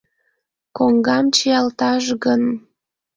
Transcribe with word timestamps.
—Коҥгам 0.77 1.25
чиялташ 1.35 2.05
гын... 2.23 2.43